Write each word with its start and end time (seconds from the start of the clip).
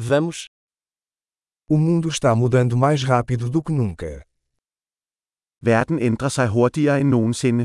Vamos. 0.00 0.46
O 1.68 1.76
mundo 1.76 2.08
está 2.08 2.32
mudando 2.32 2.76
mais 2.76 3.02
rápido 3.02 3.50
do 3.50 3.60
que 3.60 3.72
nunca. 3.72 4.24
Verden 5.60 5.98
ændrer 6.00 6.30
sig 6.30 6.48
hurtigere 6.48 7.00
end 7.00 7.10
nogensinde. 7.10 7.64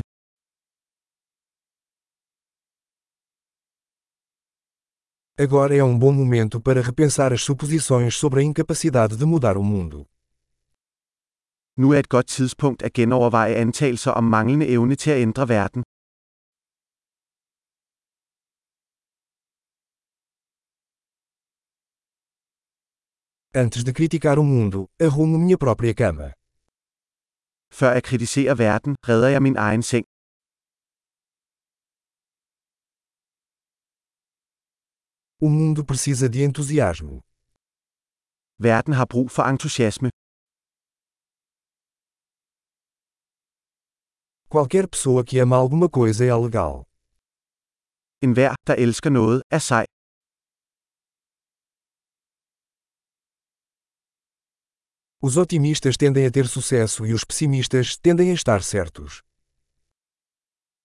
Agora 5.38 5.76
é 5.76 5.84
um 5.84 5.96
bom 5.96 6.12
momento 6.12 6.60
para 6.60 6.82
repensar 6.82 7.32
as 7.32 7.42
suposições 7.42 8.16
sobre 8.16 8.40
a 8.40 8.42
incapacidade 8.42 9.16
de 9.16 9.24
mudar 9.24 9.56
o 9.56 9.62
mundo. 9.62 10.04
Nu 11.76 11.92
er 11.92 12.00
et 12.00 12.08
godt 12.08 12.26
tidspunkt 12.26 12.82
at 12.82 12.92
genoverveje 12.92 13.54
antagelser 13.54 14.10
om 14.10 14.24
manglende 14.24 14.66
evne 14.66 14.96
til 14.96 15.10
at 15.10 15.20
ændre 15.22 15.48
verden. 15.48 15.84
Antes 23.56 23.84
de 23.84 23.92
criticar 23.92 24.36
o 24.36 24.42
mundo, 24.42 24.90
arrumo 25.00 25.38
minha 25.38 25.56
própria 25.56 25.94
cama. 25.94 26.28
Før 27.78 27.90
jeg 27.96 28.02
kritiserer 28.02 28.54
verden, 28.54 28.96
redder 29.08 29.28
jeg 29.34 29.42
min 29.42 29.56
egen 29.56 29.82
seng. 29.90 30.04
O 35.44 35.48
mundo 35.56 35.80
precisa 35.90 36.26
de 36.34 36.38
entusiasmo. 36.48 37.14
Verden 38.66 38.92
har 38.98 39.06
brug 39.12 39.28
for 39.36 39.42
entusiasme. 39.52 40.08
Qualquer 44.52 44.84
pessoa 44.94 45.24
que 45.28 45.38
ama 45.44 45.56
alguma 45.62 45.88
coisa 45.98 46.22
é 46.24 46.34
legal. 46.46 46.74
Enhver, 48.26 48.52
der 48.66 48.74
elsker 48.84 49.10
noget, 49.10 49.42
er 49.50 49.58
sej. 49.58 49.93
Os 55.26 55.38
otimistas 55.38 55.96
tendem 55.96 56.26
a 56.26 56.30
ter 56.30 56.46
sucesso 56.46 57.06
e 57.06 57.14
os 57.14 57.24
pessimistas 57.24 57.96
tendem 57.96 58.30
a 58.30 58.34
estar 58.34 58.62
certos. 58.62 59.22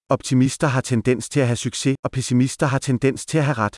Optimister 0.10 0.70
har 0.70 0.82
tendens 0.82 1.28
til 1.28 1.42
at 1.42 1.48
have 1.48 1.58
succes, 1.58 1.96
og 2.02 2.12
pessimister 2.12 2.66
har 2.68 2.80
tendens 2.80 3.26
til 3.26 3.40
at 3.40 3.46
have 3.46 3.58
ret. 3.58 3.76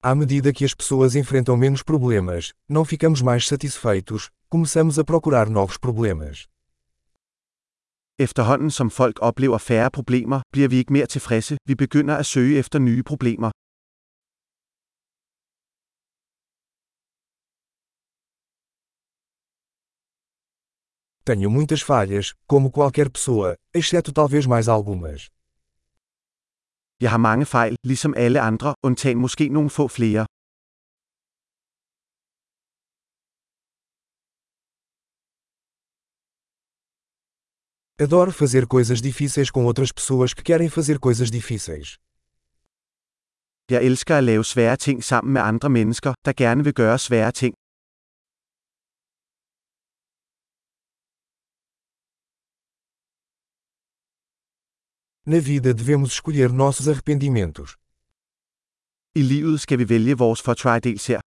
À 0.00 0.14
medida 0.14 0.52
que 0.52 0.64
as 0.64 0.72
pessoas 0.72 1.16
enfrentam 1.16 1.56
menos 1.56 1.82
problemas, 1.82 2.52
não 2.68 2.84
ficamos 2.84 3.20
mais 3.22 3.48
satisfeitos, 3.48 4.30
começamos 4.48 5.00
a 5.00 5.04
procurar 5.04 5.50
novos 5.50 5.78
problemas. 5.78 6.46
Efterhånden 8.18 8.70
som 8.70 8.90
folk 8.90 9.16
oplever 9.22 9.58
færre 9.58 9.90
problemer, 9.90 10.42
bliver 10.52 10.68
vi 10.68 10.76
ikke 10.76 10.92
mere 10.92 11.06
tilfredse, 11.06 11.56
vi 11.68 11.74
begynder 11.74 12.16
at 12.16 12.26
søge 12.26 12.58
efter 12.58 12.78
nye 12.78 13.02
problemer. 13.02 13.50
Tenho 21.26 21.48
muitas 21.50 21.82
falhas, 21.84 22.26
como 22.46 22.70
qualquer 22.76 23.08
pessoa, 23.08 23.54
exceto 23.74 24.12
talvez 24.12 24.46
mais 24.46 24.68
algumas. 24.68 25.30
Jeg 27.00 27.10
har 27.10 27.18
mange 27.28 27.46
fejl, 27.46 27.76
ligesom 27.84 28.14
alle 28.16 28.40
andre, 28.40 28.74
undtagen 28.86 29.18
måske 29.18 29.48
nogle 29.48 29.70
få 29.70 29.88
flere. 29.88 30.26
Adoro 37.96 38.32
fazer 38.32 38.66
coisas 38.66 39.00
difíceis 39.00 39.52
com 39.52 39.64
outras 39.66 39.92
pessoas 39.92 40.34
que 40.34 40.42
querem 40.42 40.68
fazer 40.68 40.98
coisas 40.98 41.30
difíceis. 41.30 41.96
Jeg 43.70 43.84
elsker 43.84 44.16
at 44.16 44.24
lave 44.24 44.44
svære 44.44 44.76
ting 44.76 45.04
sammen 45.04 45.32
med 45.32 45.42
andre 45.42 45.70
mennesker, 45.70 46.14
der 46.24 46.32
gerne 46.32 46.64
vil 46.64 46.74
gøre 46.74 46.98
svære 46.98 47.32
ting. 47.32 47.54
Na 55.26 55.38
vida 55.38 55.72
devemos 55.72 56.10
escolher 56.12 56.48
nossos 56.48 56.88
arrependimentos. 56.88 57.70
I 59.14 59.22
livet 59.22 59.60
skal 59.60 59.78
vi 59.78 59.88
vælge 59.88 60.18
vores 60.18 60.42
fortrædelse. 60.42 61.33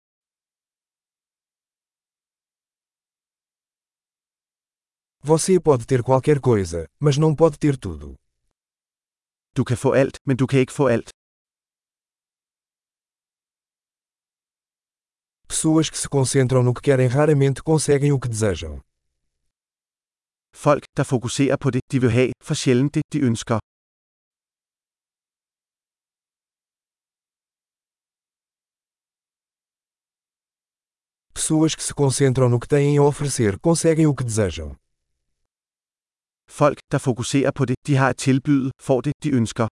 Você 5.21 5.59
pode 5.59 5.85
ter 5.85 6.01
qualquer 6.01 6.39
coisa, 6.39 6.87
mas 6.97 7.17
não 7.17 7.35
pode 7.35 7.59
ter 7.59 7.77
tudo. 7.77 8.15
Du 9.53 9.65
kan 9.65 9.75
få 9.75 9.93
alt, 9.93 10.17
men 10.25 10.37
du 10.37 10.47
kan 10.47 10.59
ikke 10.59 10.71
få 10.71 10.87
alt. 10.87 11.09
Pessoas 15.45 15.89
que 15.89 15.97
se 15.97 16.07
concentram 16.07 16.63
no 16.63 16.73
que 16.73 16.81
querem 16.81 17.07
raramente 17.07 17.61
conseguem 17.61 18.13
o 18.13 18.19
que 18.19 18.29
desejam. 18.29 18.79
Folk, 20.53 20.85
der 20.95 21.03
fokuserer 21.03 21.57
på 21.57 21.69
det, 21.69 21.81
de 21.91 21.99
vil 21.99 22.11
have, 22.11 22.31
for 22.41 22.55
sjældent 22.55 22.93
det, 22.95 23.03
de 23.13 23.19
ønsker. 23.19 23.59
Pessoas 31.33 31.75
que 31.75 31.83
se 31.83 31.93
concentram 31.93 32.49
no 32.49 32.59
que 32.59 32.67
têm 32.67 32.97
a 32.97 33.03
oferecer 33.03 33.59
conseguem 33.59 34.07
o 34.07 34.15
que 34.15 34.23
desejam. 34.23 34.79
Folk, 36.49 36.79
der 36.91 36.97
fokuserer 36.97 37.51
på 37.51 37.65
det, 37.65 37.75
de 37.87 37.95
har 37.95 38.09
at 38.09 38.17
tilbyde, 38.17 38.71
får 38.87 39.01
det, 39.01 39.13
de 39.23 39.29
ønsker. 39.39 39.67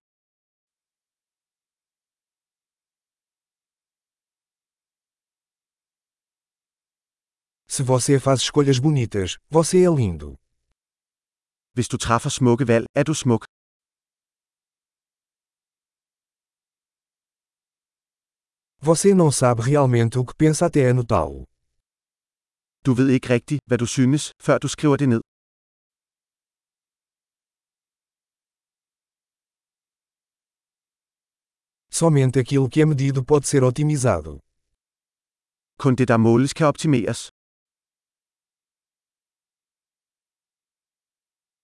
Se 7.75 7.83
você 7.83 8.19
faz 8.19 8.39
escolhas 8.41 8.79
bonitas, 8.79 9.29
você 9.57 9.77
é 9.87 9.89
lindo. 10.01 10.29
Hvis 11.75 11.87
du 11.91 11.97
træffer 11.97 12.29
smukke 12.29 12.65
valg, 12.67 12.85
er 12.99 13.03
du 13.03 13.13
smuk. 13.13 13.43
Você 18.89 19.13
não 19.21 19.31
sabe 19.31 19.61
realmente 19.71 20.17
o 20.19 20.25
que 20.27 20.35
pensa 20.43 20.65
até 20.65 20.81
anotá-lo. 20.91 21.41
Du 22.85 22.91
ved 22.93 23.09
ikke 23.15 23.29
rigtigt, 23.35 23.61
hvad 23.67 23.77
du 23.77 23.85
synes, 23.85 24.31
før 24.45 24.57
du 24.57 24.67
skriver 24.67 24.97
det 24.97 25.09
ned. 25.09 25.21
Somente 31.99 32.37
aquilo 32.39 32.69
que 32.69 32.81
é 32.83 32.85
medido 32.85 33.23
pode 33.25 33.47
ser 33.47 33.63
otimizado. 33.63 34.31
Kun 35.81 35.95
det, 35.95 36.07
der 36.07 36.19
måles, 36.19 36.53
kan 36.53 36.67
optimeres. 36.67 37.19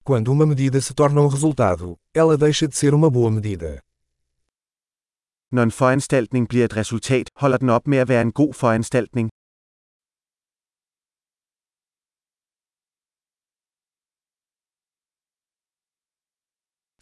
Quando 0.03 0.31
uma 0.31 0.45
medida 0.47 0.81
se 0.81 0.93
torna 0.95 1.21
um 1.21 1.27
resultado, 1.27 1.99
ela 2.15 2.35
deixa 2.35 2.67
de 2.67 2.75
ser 2.75 2.95
uma 2.95 3.11
boa 3.11 3.31
medida. 3.31 3.79
Når 5.51 5.63
en 5.63 5.71
foranstaltning 5.71 6.47
bliver 6.47 6.65
et 6.65 6.75
resultat, 6.75 7.29
holder 7.35 7.57
den 7.57 7.69
op 7.69 7.87
med 7.87 7.97
at 7.97 8.09
være 8.09 8.21
en 8.21 8.31
god 8.31 8.53
foranstaltning. 8.53 9.29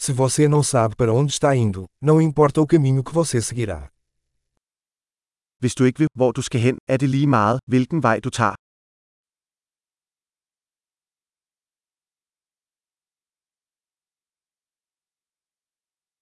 Se 0.04 0.12
você 0.14 0.48
não 0.48 0.64
sabe 0.64 0.96
para 0.96 1.14
onde 1.14 1.32
está 1.32 1.56
indo, 1.56 1.86
não 2.02 2.20
importa 2.20 2.60
o 2.60 2.66
caminho 2.66 3.04
que 3.04 3.14
você 3.14 3.40
seguirá. 3.40 3.92
Hvis 5.60 5.76
du 5.76 5.86
ikke 5.86 6.00
ved, 6.00 6.08
hvor 6.16 6.32
du 6.32 6.42
skal 6.42 6.62
hen, 6.62 6.78
er 6.88 6.98
det 6.98 7.10
lige 7.10 7.28
meget, 7.28 7.60
hvilken 7.68 8.04
vej 8.04 8.20
du 8.20 8.30
tager. 8.30 8.56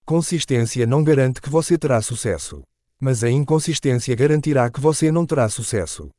Consistência 0.04 0.86
não 0.86 1.02
garante 1.04 1.40
que 1.40 1.50
você 1.50 1.78
terá 1.78 2.02
sucesso. 2.02 2.62
Mas 3.00 3.24
a 3.24 3.30
inconsistência 3.30 4.14
garantirá 4.14 4.70
que 4.70 4.80
você 4.80 5.10
não 5.10 5.26
terá 5.26 5.48
sucesso. 5.48 6.10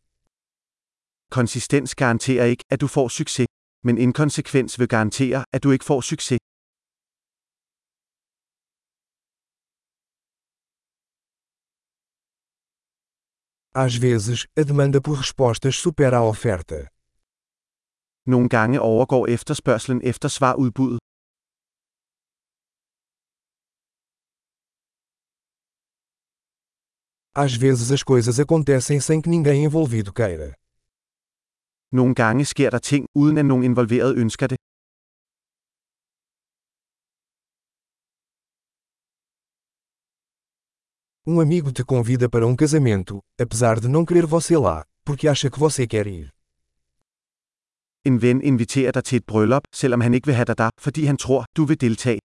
Konsistens 1.30 1.94
garanterer 1.94 2.48
ikke, 2.48 2.64
at 2.72 2.82
du 2.82 2.88
får 2.88 3.10
succes. 3.10 3.48
Men 3.84 3.98
inkonsekvens 3.98 4.80
vil 4.80 4.88
garantere, 4.88 5.46
at 5.54 5.64
du 5.64 5.72
ikke 5.72 5.86
får 5.86 6.02
succes. 6.02 6.41
Às 13.74 13.96
vezes, 13.96 14.48
a 14.60 14.64
demanda 14.64 15.00
por 15.02 15.16
respostas 15.18 15.76
supera 15.76 16.18
a 16.18 16.28
oferta. 16.34 16.90
Nogle 18.26 18.50
gange 18.50 18.80
overgår 18.82 19.28
efterspørgselen 19.28 20.02
efter 20.04 20.28
svar 20.28 20.56
udbuddet. 20.56 21.00
Às 27.44 27.54
vezes 27.64 27.92
as 27.92 28.04
coisas 28.04 28.40
acontecem 28.40 29.00
sem 29.00 29.22
que 29.22 29.30
ninguém 29.30 29.64
envolvido 29.64 30.12
queira. 30.20 30.50
Nogle 31.92 32.14
gange 32.22 32.44
sker 32.46 32.70
der 32.70 32.80
ting, 32.80 33.06
uden 33.16 33.38
at 33.38 33.46
nogen 33.46 33.64
involveret 33.64 34.18
ønsker 34.18 34.48
det. 34.48 34.58
Um 41.24 41.40
amigo 41.40 41.72
te 41.72 41.84
convida 41.84 42.28
para 42.28 42.48
um 42.48 42.56
casamento, 42.56 43.22
apesar 43.40 43.80
de 43.80 43.88
não 43.88 44.04
querer 44.04 44.26
você 44.26 44.58
lá, 44.58 44.84
porque 45.06 45.28
acha 45.28 45.52
que 45.52 45.60
você 45.60 45.86
quer 45.86 46.08
ir. 46.08 46.34
En 48.04 48.18
ven 48.18 48.42
inviterer 48.42 48.92
dig 48.92 49.04
til 49.04 49.18
et 49.18 49.26
bryllup, 49.26 49.64
selvom 49.72 50.02
han 50.02 50.14
ikke 50.14 50.26
vil 50.26 50.36
have 50.36 50.46
dig 50.46 50.58
der, 50.58 50.70
fordi 50.80 51.06
han 51.06 51.18
tror, 51.18 51.46
du 51.56 51.66
vil 51.66 51.82
deltage. 51.82 52.20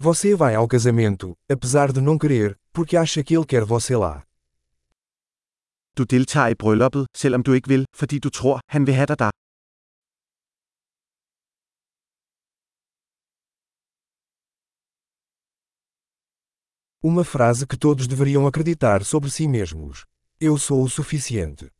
Você 0.00 0.34
vai 0.34 0.54
ao 0.56 0.66
casamento, 0.66 1.36
apesar 1.48 1.92
de 1.92 2.00
não 2.00 2.18
querer, 2.18 2.56
porque 2.72 2.96
acha 2.96 3.22
que 3.22 3.36
ele 3.36 3.46
quer 3.46 3.64
você 3.64 3.96
lá. 3.96 4.24
Du 5.96 6.04
deltager 6.04 6.50
i 6.50 6.54
brylluppet, 6.54 7.06
selvom 7.14 7.42
du 7.42 7.52
ikke 7.52 7.68
vil, 7.68 7.84
fordi 7.94 8.18
du 8.18 8.30
tror, 8.30 8.60
han 8.68 8.86
vil 8.86 8.94
have 8.94 9.06
dig 9.06 9.18
der. 9.18 9.30
Uma 17.02 17.24
frase 17.24 17.66
que 17.66 17.78
todos 17.78 18.06
deveriam 18.06 18.46
acreditar 18.46 19.02
sobre 19.06 19.30
si 19.30 19.48
mesmos. 19.48 20.04
Eu 20.38 20.58
sou 20.58 20.82
o 20.84 20.88
suficiente. 20.88 21.70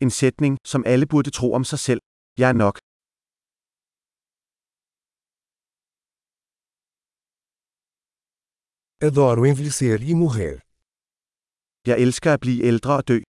En 0.00 0.08
sætning, 0.08 0.56
som 0.64 0.82
alle 0.86 1.06
burde 1.06 1.30
tro 1.30 1.52
om 1.52 1.62
sig 1.62 1.78
selv. 1.78 2.00
Jeg 2.38 2.48
er 2.48 2.54
nok. 2.54 2.78
Adoro 9.02 9.44
envelhecer 9.44 10.00
e 10.10 10.14
morrer. 10.14 10.58
Jeg 11.86 11.96
elsker 12.00 12.32
at 12.32 12.40
blive 12.40 12.64
ældre 12.64 12.92
og 12.96 13.08
dø. 13.08 13.27